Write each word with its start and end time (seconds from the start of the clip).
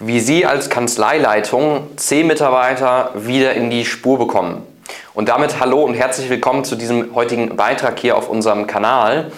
wie 0.00 0.20
Sie 0.20 0.46
als 0.46 0.70
Kanzleileitung 0.70 1.88
C-Mitarbeiter 1.96 3.10
wieder 3.16 3.54
in 3.54 3.68
die 3.68 3.84
Spur 3.84 4.16
bekommen. 4.16 4.64
Und 5.12 5.28
damit 5.28 5.58
hallo 5.58 5.82
und 5.82 5.94
herzlich 5.94 6.30
willkommen 6.30 6.64
zu 6.64 6.76
diesem 6.76 7.16
heutigen 7.16 7.56
Beitrag 7.56 7.98
hier 7.98 8.16
auf 8.16 8.28
unserem 8.28 8.68
Kanal. 8.68 9.32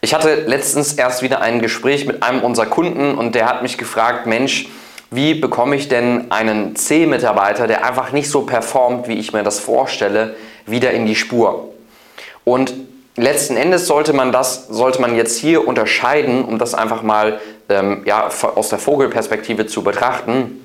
Ich 0.00 0.12
hatte 0.12 0.34
letztens 0.34 0.94
erst 0.94 1.22
wieder 1.22 1.40
ein 1.40 1.62
Gespräch 1.62 2.04
mit 2.04 2.24
einem 2.24 2.40
unserer 2.40 2.66
Kunden 2.66 3.14
und 3.14 3.36
der 3.36 3.46
hat 3.46 3.62
mich 3.62 3.78
gefragt, 3.78 4.26
Mensch, 4.26 4.66
wie 5.12 5.34
bekomme 5.34 5.76
ich 5.76 5.86
denn 5.86 6.32
einen 6.32 6.74
C-Mitarbeiter, 6.74 7.68
der 7.68 7.84
einfach 7.84 8.10
nicht 8.10 8.28
so 8.28 8.42
performt, 8.42 9.06
wie 9.06 9.20
ich 9.20 9.32
mir 9.32 9.44
das 9.44 9.60
vorstelle, 9.60 10.34
wieder 10.66 10.90
in 10.90 11.06
die 11.06 11.14
Spur? 11.14 11.68
Und 12.42 12.74
letzten 13.16 13.56
Endes 13.56 13.86
sollte 13.86 14.14
man 14.14 14.32
das, 14.32 14.66
sollte 14.66 15.00
man 15.00 15.14
jetzt 15.14 15.38
hier 15.38 15.68
unterscheiden, 15.68 16.44
um 16.44 16.58
das 16.58 16.74
einfach 16.74 17.02
mal 17.02 17.40
ähm, 17.68 18.02
ja, 18.04 18.28
aus 18.54 18.68
der 18.68 18.78
Vogelperspektive 18.78 19.66
zu 19.66 19.82
betrachten, 19.82 20.64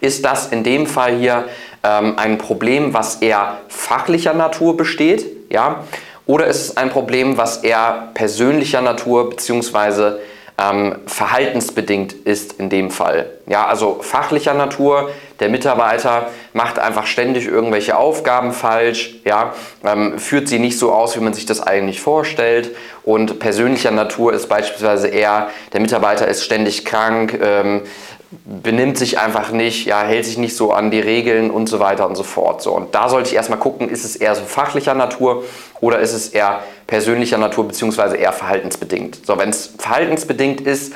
ist 0.00 0.24
das 0.24 0.48
in 0.48 0.64
dem 0.64 0.86
Fall 0.86 1.16
hier 1.16 1.44
ähm, 1.82 2.14
ein 2.18 2.38
Problem, 2.38 2.94
was 2.94 3.16
eher 3.16 3.58
fachlicher 3.68 4.34
Natur 4.34 4.76
besteht, 4.76 5.26
ja, 5.50 5.84
oder 6.26 6.46
ist 6.46 6.60
es 6.60 6.76
ein 6.76 6.90
Problem, 6.90 7.38
was 7.38 7.58
eher 7.58 8.10
persönlicher 8.12 8.82
Natur 8.82 9.30
bzw. 9.30 10.18
Ähm, 10.60 10.96
verhaltensbedingt 11.06 12.12
ist 12.12 12.54
in 12.54 12.68
dem 12.68 12.90
Fall. 12.90 13.30
Ja, 13.46 13.66
also 13.66 14.00
fachlicher 14.02 14.54
Natur, 14.54 15.10
der 15.38 15.50
Mitarbeiter 15.50 16.30
macht 16.52 16.80
einfach 16.80 17.06
ständig 17.06 17.46
irgendwelche 17.46 17.96
Aufgaben 17.96 18.52
falsch, 18.52 19.20
ja, 19.24 19.54
ähm, 19.84 20.18
führt 20.18 20.48
sie 20.48 20.58
nicht 20.58 20.76
so 20.76 20.92
aus, 20.92 21.16
wie 21.16 21.20
man 21.20 21.32
sich 21.32 21.46
das 21.46 21.60
eigentlich 21.60 22.00
vorstellt. 22.00 22.74
Und 23.04 23.38
persönlicher 23.38 23.92
Natur 23.92 24.32
ist 24.32 24.48
beispielsweise 24.48 25.06
eher, 25.06 25.48
der 25.72 25.80
Mitarbeiter 25.80 26.26
ist 26.26 26.44
ständig 26.44 26.84
krank, 26.84 27.38
ähm, 27.40 27.82
benimmt 28.30 28.98
sich 28.98 29.18
einfach 29.18 29.52
nicht, 29.52 29.86
ja, 29.86 30.02
hält 30.02 30.26
sich 30.26 30.36
nicht 30.36 30.54
so 30.54 30.72
an 30.72 30.90
die 30.90 31.00
Regeln 31.00 31.50
und 31.50 31.66
so 31.68 31.80
weiter 31.80 32.06
und 32.06 32.14
so 32.14 32.22
fort. 32.22 32.60
So, 32.60 32.72
und 32.72 32.94
da 32.94 33.08
sollte 33.08 33.30
ich 33.30 33.34
erstmal 33.34 33.58
gucken, 33.58 33.88
ist 33.88 34.04
es 34.04 34.16
eher 34.16 34.34
so 34.34 34.42
fachlicher 34.42 34.94
Natur 34.94 35.44
oder 35.80 35.98
ist 36.00 36.12
es 36.12 36.28
eher 36.28 36.62
persönlicher 36.86 37.38
Natur 37.38 37.66
bzw. 37.68 38.18
eher 38.18 38.32
verhaltensbedingt. 38.32 39.24
So, 39.26 39.38
wenn 39.38 39.48
es 39.48 39.74
verhaltensbedingt 39.78 40.60
ist, 40.60 40.92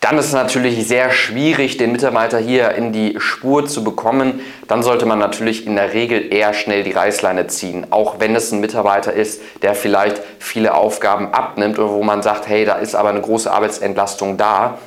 dann 0.00 0.18
ist 0.18 0.26
es 0.26 0.32
natürlich 0.32 0.86
sehr 0.86 1.10
schwierig, 1.12 1.78
den 1.78 1.92
Mitarbeiter 1.92 2.38
hier 2.38 2.72
in 2.72 2.92
die 2.92 3.14
Spur 3.20 3.64
zu 3.64 3.82
bekommen. 3.82 4.40
Dann 4.68 4.82
sollte 4.82 5.06
man 5.06 5.18
natürlich 5.18 5.66
in 5.66 5.76
der 5.76 5.94
Regel 5.94 6.30
eher 6.30 6.52
schnell 6.52 6.82
die 6.82 6.90
Reißleine 6.90 7.46
ziehen, 7.46 7.86
auch 7.88 8.20
wenn 8.20 8.36
es 8.36 8.52
ein 8.52 8.60
Mitarbeiter 8.60 9.14
ist, 9.14 9.40
der 9.62 9.74
vielleicht 9.74 10.20
viele 10.38 10.74
Aufgaben 10.74 11.32
abnimmt 11.32 11.78
oder 11.78 11.90
wo 11.90 12.02
man 12.02 12.22
sagt, 12.22 12.48
hey, 12.48 12.66
da 12.66 12.74
ist 12.74 12.94
aber 12.94 13.10
eine 13.10 13.22
große 13.22 13.50
Arbeitsentlastung 13.50 14.36
da. 14.36 14.78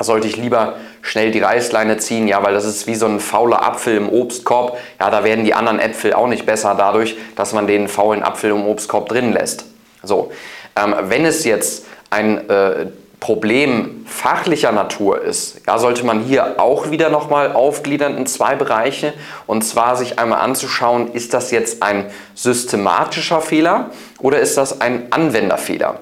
Sollte 0.00 0.26
ich 0.28 0.36
lieber 0.38 0.74
schnell 1.02 1.30
die 1.30 1.40
Reißleine 1.40 1.98
ziehen, 1.98 2.26
ja, 2.26 2.42
weil 2.42 2.54
das 2.54 2.64
ist 2.64 2.86
wie 2.86 2.94
so 2.94 3.06
ein 3.06 3.20
fauler 3.20 3.62
Apfel 3.62 3.96
im 3.96 4.08
Obstkorb. 4.08 4.78
Ja, 4.98 5.10
da 5.10 5.24
werden 5.24 5.44
die 5.44 5.52
anderen 5.52 5.78
Äpfel 5.78 6.14
auch 6.14 6.26
nicht 6.26 6.46
besser 6.46 6.74
dadurch, 6.74 7.16
dass 7.36 7.52
man 7.52 7.66
den 7.66 7.86
faulen 7.86 8.22
Apfel 8.22 8.50
im 8.50 8.66
Obstkorb 8.66 9.10
drin 9.10 9.32
lässt. 9.32 9.66
So, 10.02 10.32
ähm, 10.74 10.94
wenn 11.02 11.26
es 11.26 11.44
jetzt 11.44 11.84
ein 12.08 12.48
äh, 12.48 12.86
Problem 13.20 14.06
fachlicher 14.06 14.72
Natur 14.72 15.20
ist, 15.20 15.60
ja, 15.66 15.78
sollte 15.78 16.04
man 16.06 16.20
hier 16.20 16.58
auch 16.58 16.90
wieder 16.90 17.10
nochmal 17.10 17.52
aufgliedern 17.52 18.16
in 18.16 18.26
zwei 18.26 18.56
Bereiche. 18.56 19.12
Und 19.46 19.62
zwar 19.62 19.96
sich 19.96 20.18
einmal 20.18 20.40
anzuschauen, 20.40 21.12
ist 21.12 21.34
das 21.34 21.50
jetzt 21.50 21.82
ein 21.82 22.10
systematischer 22.34 23.42
Fehler 23.42 23.90
oder 24.18 24.40
ist 24.40 24.56
das 24.56 24.80
ein 24.80 25.12
Anwenderfehler? 25.12 26.00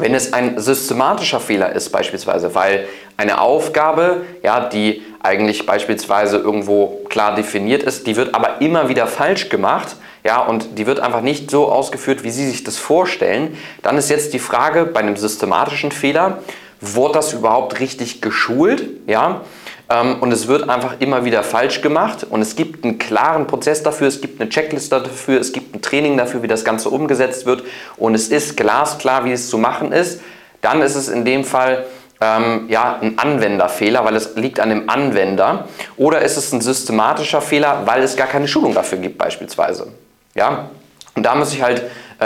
Wenn 0.00 0.14
es 0.14 0.32
ein 0.32 0.58
systematischer 0.58 1.40
Fehler 1.40 1.72
ist 1.72 1.90
beispielsweise, 1.90 2.54
weil 2.54 2.86
eine 3.16 3.40
Aufgabe, 3.40 4.22
ja, 4.42 4.60
die 4.60 5.02
eigentlich 5.22 5.66
beispielsweise 5.66 6.38
irgendwo 6.38 7.02
klar 7.08 7.34
definiert 7.34 7.82
ist, 7.82 8.06
die 8.06 8.16
wird 8.16 8.34
aber 8.34 8.60
immer 8.60 8.88
wieder 8.88 9.06
falsch 9.06 9.48
gemacht, 9.48 9.96
ja, 10.24 10.40
und 10.40 10.78
die 10.78 10.86
wird 10.86 11.00
einfach 11.00 11.20
nicht 11.20 11.50
so 11.50 11.70
ausgeführt, 11.70 12.24
wie 12.24 12.30
Sie 12.30 12.48
sich 12.48 12.64
das 12.64 12.76
vorstellen, 12.76 13.56
dann 13.82 13.96
ist 13.96 14.10
jetzt 14.10 14.32
die 14.34 14.38
Frage 14.38 14.84
bei 14.84 15.00
einem 15.00 15.16
systematischen 15.16 15.92
Fehler, 15.92 16.38
wurde 16.80 17.14
das 17.14 17.32
überhaupt 17.32 17.80
richtig 17.80 18.22
geschult, 18.22 18.84
ja? 19.06 19.42
Ähm, 19.90 20.16
und 20.20 20.32
es 20.32 20.46
wird 20.46 20.68
einfach 20.68 21.00
immer 21.00 21.24
wieder 21.24 21.42
falsch 21.42 21.82
gemacht 21.82 22.24
und 22.28 22.40
es 22.40 22.54
gibt 22.54 22.84
einen 22.84 22.98
klaren 22.98 23.46
Prozess 23.46 23.82
dafür, 23.82 24.06
es 24.06 24.20
gibt 24.20 24.40
eine 24.40 24.48
Checkliste 24.48 25.00
dafür, 25.00 25.40
es 25.40 25.52
gibt 25.52 25.74
ein 25.74 25.82
Training 25.82 26.16
dafür, 26.16 26.42
wie 26.42 26.48
das 26.48 26.64
Ganze 26.64 26.90
umgesetzt 26.90 27.44
wird 27.44 27.64
und 27.96 28.14
es 28.14 28.28
ist 28.28 28.56
glasklar, 28.56 29.24
wie 29.24 29.32
es 29.32 29.50
zu 29.50 29.58
machen 29.58 29.92
ist, 29.92 30.20
dann 30.60 30.80
ist 30.80 30.94
es 30.94 31.08
in 31.08 31.24
dem 31.24 31.44
Fall 31.44 31.86
ähm, 32.20 32.66
ja, 32.68 32.98
ein 33.00 33.18
Anwenderfehler, 33.18 34.04
weil 34.04 34.14
es 34.14 34.36
liegt 34.36 34.60
an 34.60 34.68
dem 34.68 34.88
Anwender 34.88 35.66
oder 35.96 36.20
ist 36.20 36.36
es 36.36 36.52
ein 36.52 36.60
systematischer 36.60 37.40
Fehler, 37.40 37.82
weil 37.86 38.02
es 38.02 38.14
gar 38.16 38.26
keine 38.26 38.46
Schulung 38.46 38.74
dafür 38.74 38.98
gibt 38.98 39.18
beispielsweise. 39.18 39.88
Ja? 40.34 40.70
Und 41.16 41.24
da 41.24 41.34
muss 41.34 41.52
ich 41.52 41.62
halt 41.62 41.82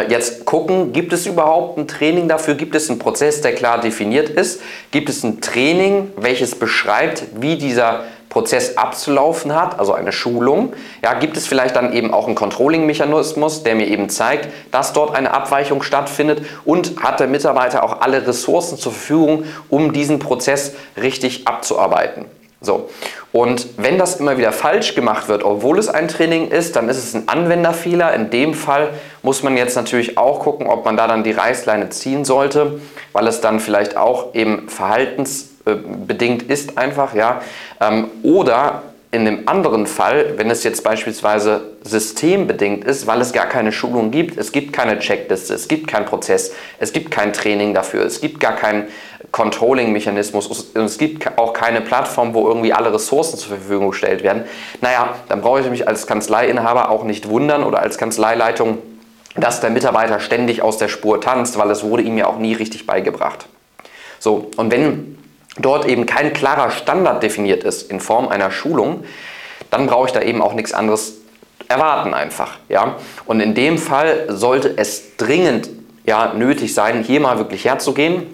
jetzt 0.09 0.44
gucken, 0.44 0.93
gibt 0.93 1.12
es 1.12 1.27
überhaupt 1.27 1.78
ein 1.78 1.87
Training 1.87 2.28
dafür? 2.28 2.55
Gibt 2.55 2.75
es 2.75 2.91
einen 2.91 2.99
Prozess, 2.99 3.41
der 3.41 3.55
klar 3.55 3.81
definiert 3.81 4.28
ist? 4.28 4.60
Gibt 4.91 5.09
es 5.09 5.22
ein 5.22 5.41
Training, 5.41 6.10
welches 6.16 6.55
beschreibt, 6.55 7.25
wie 7.41 7.56
dieser 7.56 8.05
Prozess 8.34 8.77
abzulaufen 8.77 9.55
hat, 9.55 9.78
also 9.78 9.94
eine 9.94 10.10
Schulung. 10.10 10.72
Ja, 11.05 11.15
gibt 11.15 11.37
es 11.37 11.47
vielleicht 11.47 11.77
dann 11.77 11.93
eben 11.93 12.12
auch 12.12 12.27
einen 12.27 12.34
Controlling-Mechanismus, 12.34 13.62
der 13.62 13.77
mir 13.77 13.87
eben 13.87 14.09
zeigt, 14.09 14.49
dass 14.72 14.93
dort 14.93 15.15
eine 15.15 15.32
Abweichung 15.32 15.84
stattfindet 15.84 16.44
und 16.65 17.00
hat 17.00 17.21
der 17.21 17.28
Mitarbeiter 17.28 17.84
auch 17.84 18.00
alle 18.00 18.26
Ressourcen 18.26 18.76
zur 18.76 18.91
Verfügung, 18.91 19.44
um 19.69 19.93
diesen 19.93 20.19
Prozess 20.19 20.72
richtig 21.00 21.47
abzuarbeiten. 21.47 22.25
So. 22.61 22.88
Und 23.31 23.69
wenn 23.76 23.99
das 23.99 24.16
immer 24.16 24.37
wieder 24.37 24.50
falsch 24.50 24.97
gemacht 24.97 25.28
wird, 25.28 25.44
obwohl 25.44 25.78
es 25.78 25.88
ein 25.88 26.09
Training 26.09 26.49
ist, 26.49 26.75
dann 26.75 26.88
ist 26.88 26.97
es 26.97 27.15
ein 27.15 27.28
Anwenderfehler. 27.28 28.12
In 28.15 28.31
dem 28.31 28.55
Fall 28.55 28.91
muss 29.24 29.42
man 29.42 29.56
jetzt 29.56 29.74
natürlich 29.74 30.16
auch 30.18 30.40
gucken, 30.40 30.68
ob 30.68 30.84
man 30.84 30.96
da 30.96 31.08
dann 31.08 31.24
die 31.24 31.32
Reißleine 31.32 31.88
ziehen 31.88 32.24
sollte, 32.24 32.80
weil 33.12 33.26
es 33.26 33.40
dann 33.40 33.58
vielleicht 33.58 33.96
auch 33.96 34.34
eben 34.34 34.68
verhaltensbedingt 34.68 36.44
ist 36.44 36.78
einfach, 36.78 37.14
ja. 37.14 37.40
Ähm, 37.80 38.08
oder 38.22 38.82
in 39.10 39.24
dem 39.24 39.48
anderen 39.48 39.86
Fall, 39.86 40.34
wenn 40.36 40.50
es 40.50 40.62
jetzt 40.62 40.82
beispielsweise 40.82 41.62
systembedingt 41.84 42.84
ist, 42.84 43.06
weil 43.06 43.20
es 43.20 43.32
gar 43.32 43.46
keine 43.46 43.72
Schulung 43.72 44.10
gibt, 44.10 44.36
es 44.36 44.52
gibt 44.52 44.72
keine 44.72 44.98
Checkliste, 44.98 45.54
es 45.54 45.68
gibt 45.68 45.86
keinen 45.86 46.04
Prozess, 46.04 46.52
es 46.78 46.92
gibt 46.92 47.10
kein 47.10 47.32
Training 47.32 47.72
dafür, 47.72 48.04
es 48.04 48.20
gibt 48.20 48.40
gar 48.40 48.56
keinen 48.56 48.88
Controlling-Mechanismus 49.30 50.48
und 50.74 50.84
es 50.84 50.98
gibt 50.98 51.38
auch 51.38 51.54
keine 51.54 51.80
Plattform, 51.80 52.34
wo 52.34 52.46
irgendwie 52.46 52.72
alle 52.72 52.92
Ressourcen 52.92 53.38
zur 53.38 53.56
Verfügung 53.56 53.90
gestellt 53.90 54.22
werden. 54.22 54.44
Naja, 54.80 55.14
dann 55.28 55.40
brauche 55.40 55.60
ich 55.60 55.70
mich 55.70 55.88
als 55.88 56.06
Kanzleiinhaber 56.06 56.90
auch 56.90 57.04
nicht 57.04 57.28
wundern 57.28 57.64
oder 57.64 57.80
als 57.80 57.96
Kanzleileitung, 57.96 58.78
dass 59.36 59.60
der 59.60 59.70
Mitarbeiter 59.70 60.20
ständig 60.20 60.62
aus 60.62 60.78
der 60.78 60.88
Spur 60.88 61.20
tanzt, 61.20 61.58
weil 61.58 61.70
es 61.70 61.82
wurde 61.82 62.02
ihm 62.02 62.16
ja 62.18 62.26
auch 62.26 62.38
nie 62.38 62.54
richtig 62.54 62.86
beigebracht. 62.86 63.46
So, 64.18 64.50
und 64.56 64.70
wenn 64.70 65.18
dort 65.58 65.86
eben 65.86 66.06
kein 66.06 66.32
klarer 66.32 66.70
Standard 66.70 67.22
definiert 67.22 67.64
ist 67.64 67.90
in 67.90 68.00
Form 68.00 68.28
einer 68.28 68.50
Schulung, 68.50 69.04
dann 69.70 69.86
brauche 69.86 70.06
ich 70.06 70.12
da 70.12 70.22
eben 70.22 70.40
auch 70.40 70.54
nichts 70.54 70.72
anderes 70.72 71.14
erwarten 71.68 72.14
einfach. 72.14 72.58
Ja? 72.68 72.96
Und 73.26 73.40
in 73.40 73.54
dem 73.54 73.78
Fall 73.78 74.26
sollte 74.28 74.74
es 74.76 75.16
dringend 75.16 75.68
ja, 76.06 76.34
nötig 76.34 76.74
sein, 76.74 77.02
hier 77.02 77.20
mal 77.20 77.38
wirklich 77.38 77.64
herzugehen, 77.64 78.26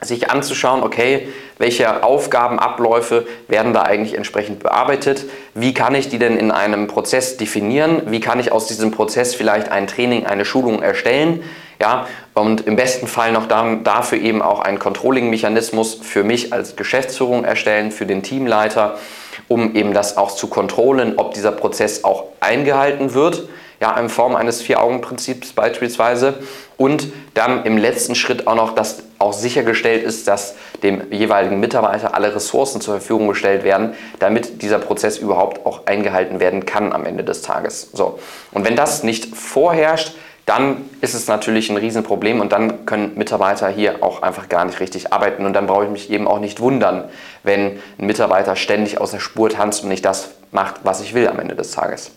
sich 0.00 0.30
anzuschauen, 0.30 0.82
okay, 0.82 1.28
welche 1.60 2.02
Aufgabenabläufe 2.02 3.26
werden 3.46 3.74
da 3.74 3.82
eigentlich 3.82 4.16
entsprechend 4.16 4.60
bearbeitet, 4.60 5.26
wie 5.54 5.74
kann 5.74 5.94
ich 5.94 6.08
die 6.08 6.18
denn 6.18 6.38
in 6.38 6.50
einem 6.50 6.86
Prozess 6.86 7.36
definieren, 7.36 8.02
wie 8.06 8.20
kann 8.20 8.40
ich 8.40 8.50
aus 8.50 8.66
diesem 8.66 8.90
Prozess 8.90 9.34
vielleicht 9.34 9.70
ein 9.70 9.86
Training, 9.86 10.24
eine 10.24 10.46
Schulung 10.46 10.82
erstellen, 10.82 11.44
ja, 11.78 12.06
und 12.32 12.66
im 12.66 12.76
besten 12.76 13.06
Fall 13.06 13.32
noch 13.32 13.46
dafür 13.46 14.18
eben 14.18 14.40
auch 14.40 14.60
einen 14.60 14.78
Controlling-Mechanismus 14.78 15.98
für 16.02 16.24
mich 16.24 16.52
als 16.52 16.76
Geschäftsführung 16.76 17.44
erstellen, 17.44 17.90
für 17.90 18.06
den 18.06 18.22
Teamleiter, 18.22 18.98
um 19.46 19.74
eben 19.74 19.92
das 19.92 20.16
auch 20.16 20.30
zu 20.30 20.46
kontrollen, 20.46 21.14
ob 21.18 21.34
dieser 21.34 21.52
Prozess 21.52 22.04
auch 22.04 22.24
eingehalten 22.40 23.12
wird, 23.12 23.48
ja, 23.80 23.98
in 23.98 24.08
Form 24.08 24.34
eines 24.34 24.62
Vier-Augen-Prinzips 24.62 25.52
beispielsweise. 25.52 26.38
Und 26.80 27.12
dann 27.34 27.66
im 27.66 27.76
letzten 27.76 28.14
Schritt 28.14 28.46
auch 28.46 28.54
noch, 28.54 28.74
dass 28.74 29.02
auch 29.18 29.34
sichergestellt 29.34 30.02
ist, 30.02 30.26
dass 30.26 30.54
dem 30.82 31.12
jeweiligen 31.12 31.60
Mitarbeiter 31.60 32.14
alle 32.14 32.34
Ressourcen 32.34 32.80
zur 32.80 32.94
Verfügung 32.94 33.28
gestellt 33.28 33.64
werden, 33.64 33.92
damit 34.18 34.62
dieser 34.62 34.78
Prozess 34.78 35.18
überhaupt 35.18 35.66
auch 35.66 35.84
eingehalten 35.84 36.40
werden 36.40 36.64
kann 36.64 36.94
am 36.94 37.04
Ende 37.04 37.22
des 37.22 37.42
Tages. 37.42 37.90
So. 37.92 38.18
Und 38.52 38.64
wenn 38.64 38.76
das 38.76 39.02
nicht 39.02 39.36
vorherrscht, 39.36 40.14
dann 40.46 40.78
ist 41.02 41.12
es 41.12 41.28
natürlich 41.28 41.68
ein 41.68 41.76
Riesenproblem 41.76 42.40
und 42.40 42.50
dann 42.52 42.86
können 42.86 43.12
Mitarbeiter 43.14 43.68
hier 43.68 44.02
auch 44.02 44.22
einfach 44.22 44.48
gar 44.48 44.64
nicht 44.64 44.80
richtig 44.80 45.12
arbeiten 45.12 45.44
und 45.44 45.52
dann 45.52 45.66
brauche 45.66 45.84
ich 45.84 45.90
mich 45.90 46.10
eben 46.10 46.26
auch 46.26 46.40
nicht 46.40 46.60
wundern, 46.60 47.04
wenn 47.42 47.78
ein 47.98 48.06
Mitarbeiter 48.06 48.56
ständig 48.56 48.98
aus 48.98 49.10
der 49.10 49.20
Spur 49.20 49.50
tanzt 49.50 49.82
und 49.82 49.90
nicht 49.90 50.06
das 50.06 50.30
macht, 50.50 50.76
was 50.82 51.02
ich 51.02 51.12
will 51.12 51.28
am 51.28 51.40
Ende 51.40 51.56
des 51.56 51.72
Tages. 51.72 52.12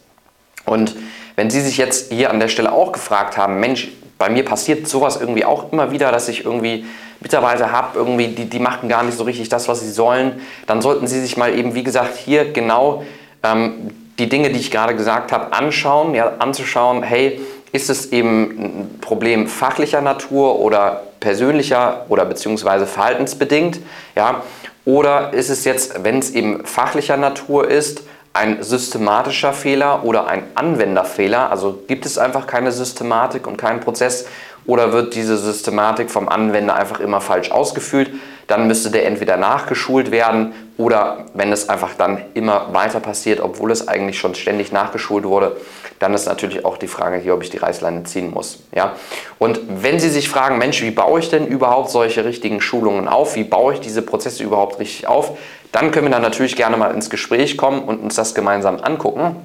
Und 0.65 0.95
wenn 1.36 1.50
Sie 1.50 1.60
sich 1.60 1.75
jetzt 1.75 2.13
hier 2.13 2.30
an 2.30 2.39
der 2.39 2.48
Stelle 2.48 2.71
auch 2.71 2.94
gefragt 2.94 3.36
haben, 3.36 3.60
Mensch, 3.60 3.89
bei 4.18 4.30
mir 4.30 4.45
passiert 4.45 4.88
sowas 4.88 5.18
irgendwie 5.19 5.45
auch 5.45 5.71
immer 5.71 5.92
wieder, 5.92 6.12
dass 6.12 6.27
ich 6.27 6.45
irgendwie 6.45 6.86
Mitarbeiter 7.19 7.71
habe, 7.71 7.98
irgendwie, 7.98 8.27
die, 8.27 8.45
die 8.45 8.60
machen 8.60 8.89
gar 8.89 9.04
nicht 9.04 9.18
so 9.18 9.24
richtig 9.24 9.50
das, 9.50 9.68
was 9.68 9.80
sie 9.80 9.92
sollen. 9.92 10.42
Dann 10.68 10.81
sollten 10.81 11.07
sie 11.07 11.21
sich 11.21 11.38
mal 11.38 11.57
eben, 11.57 11.74
wie 11.74 11.83
gesagt, 11.83 12.18
hier 12.18 12.51
genau 12.51 13.04
ähm, 13.44 13.92
die 14.19 14.30
Dinge, 14.30 14.51
die 14.51 14.60
ich 14.60 14.71
gerade 14.71 14.95
gesagt 14.95 15.31
habe, 15.31 15.54
anschauen, 15.54 16.13
ja, 16.13 16.33
anzuschauen, 16.39 17.04
hey, 17.04 17.39
ist 17.71 17.89
es 17.89 18.12
eben 18.12 18.44
ein 18.44 19.00
Problem 19.01 19.48
fachlicher 19.48 20.01
Natur 20.01 20.60
oder 20.60 21.04
persönlicher 21.19 22.06
oder 22.10 22.25
beziehungsweise 22.25 22.86
verhaltensbedingt, 22.86 23.80
ja, 24.15 24.44
oder 24.86 25.33
ist 25.33 25.50
es 25.50 25.63
jetzt, 25.63 26.04
wenn 26.04 26.19
es 26.19 26.31
eben 26.31 26.65
fachlicher 26.65 27.18
Natur 27.18 27.69
ist, 27.69 28.04
ein 28.33 28.63
systematischer 28.63 29.53
Fehler 29.53 30.03
oder 30.03 30.27
ein 30.27 30.44
Anwenderfehler? 30.56 31.51
Also 31.51 31.83
gibt 31.88 32.06
es 32.06 32.18
einfach 32.18 32.47
keine 32.47 32.71
Systematik 32.71 33.45
und 33.45 33.57
keinen 33.57 33.80
Prozess 33.80 34.25
oder 34.65 34.94
wird 34.94 35.15
diese 35.15 35.38
Systematik 35.38 36.10
vom 36.10 36.30
Anwender 36.30 36.75
einfach 36.75 37.00
immer 37.00 37.21
falsch 37.21 37.51
ausgefüllt? 37.51 38.12
Dann 38.48 38.68
müsste 38.68 38.92
der 38.92 39.06
entweder 39.06 39.38
nachgeschult 39.38 40.12
werden 40.12 40.54
oder 40.77 41.25
wenn 41.33 41.51
es 41.51 41.69
einfach 41.69 41.92
dann 41.98 42.21
immer 42.33 42.74
weiter 42.74 43.00
passiert, 43.00 43.39
obwohl 43.39 43.71
es 43.71 43.88
eigentlich 43.88 44.19
schon 44.19 44.36
ständig 44.36 44.71
nachgeschult 44.71 45.25
wurde, 45.25 45.56
dann 46.00 46.13
ist 46.13 46.25
natürlich 46.25 46.65
auch 46.65 46.77
die 46.77 46.88
Frage 46.88 47.18
hier, 47.18 47.33
ob 47.33 47.44
ich 47.44 47.50
die 47.50 47.57
Reißleine 47.57 48.04
ziehen 48.04 48.31
muss. 48.31 48.60
Ja? 48.75 48.95
Und 49.39 49.62
wenn 49.81 50.00
Sie 50.00 50.10
sich 50.10 50.27
fragen, 50.27 50.57
Mensch, 50.57 50.81
wie 50.81 50.92
baue 50.92 51.19
ich 51.19 51.30
denn 51.30 51.48
überhaupt 51.48 51.89
solche 51.92 52.25
richtigen 52.25 52.60
Schulungen 52.60 53.07
auf? 53.07 53.36
Wie 53.36 53.44
baue 53.45 53.75
ich 53.75 53.80
diese 53.80 54.01
Prozesse 54.01 54.44
überhaupt 54.44 54.80
richtig 54.80 55.07
auf? 55.07 55.38
Dann 55.71 55.92
können 55.92 56.07
wir 56.07 56.12
dann 56.12 56.21
natürlich 56.21 56.56
gerne 56.56 56.75
mal 56.75 56.94
ins 56.94 57.10
Gespräch 57.10 57.57
kommen 57.57 57.83
und 57.83 58.01
uns 58.01 58.15
das 58.15 58.36
gemeinsam 58.36 58.80
angucken. 58.81 59.36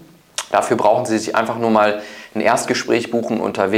Dafür 0.51 0.77
brauchen 0.77 1.07
Sie 1.07 1.19
sich 1.19 1.37
einfach 1.37 1.59
nur 1.59 1.71
mal 1.71 2.03
ein 2.35 2.41
Erstgespräch 2.41 3.11
buchen 3.11 3.41
unter 3.41 3.71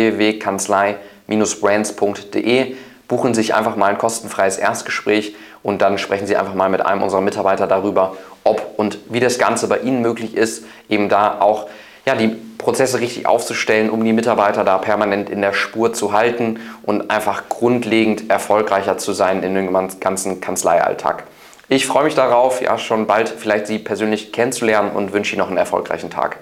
www.kanzlei-brands.de. 1.31 2.75
Buchen 3.09 3.35
sich 3.35 3.55
einfach 3.55 3.75
mal 3.75 3.87
ein 3.87 3.99
kostenfreies 3.99 4.57
Erstgespräch 4.57 5.35
und 5.63 5.83
dann 5.83 5.99
sprechen 5.99 6.27
Sie 6.27 6.37
einfach 6.37 6.55
mal 6.55 6.69
mit 6.69 6.85
einem 6.85 7.03
unserer 7.03 7.21
Mitarbeiter 7.21 7.67
darüber, 7.67 8.17
ob 8.45 8.75
und 8.77 8.99
wie 9.09 9.19
das 9.19 9.39
Ganze 9.39 9.67
bei 9.67 9.79
Ihnen 9.79 10.01
möglich 10.01 10.37
ist, 10.37 10.65
eben 10.89 11.09
da 11.09 11.41
auch 11.41 11.67
ja, 12.07 12.15
die 12.15 12.29
Prozesse 12.29 13.01
richtig 13.01 13.27
aufzustellen, 13.27 13.91
um 13.91 14.05
die 14.05 14.13
Mitarbeiter 14.13 14.65
da 14.65 14.79
permanent 14.79 15.29
in 15.29 15.41
der 15.41 15.53
Spur 15.53 15.93
zu 15.93 16.13
halten 16.13 16.61
und 16.83 17.11
einfach 17.11 17.49
grundlegend 17.49 18.31
erfolgreicher 18.31 18.97
zu 18.97 19.13
sein 19.13 19.43
in 19.43 19.55
dem 19.55 19.73
ganzen 19.99 20.41
Kanzleialltag. 20.41 21.25
Ich 21.69 21.87
freue 21.87 22.05
mich 22.05 22.15
darauf, 22.15 22.63
ja, 22.63 22.79
schon 22.79 23.07
bald 23.07 23.29
vielleicht 23.29 23.67
Sie 23.67 23.79
persönlich 23.79 24.33
kennenzulernen 24.33 24.93
und 24.93 25.13
wünsche 25.13 25.35
Ihnen 25.35 25.41
noch 25.41 25.49
einen 25.49 25.59
erfolgreichen 25.59 26.11
Tag. 26.11 26.39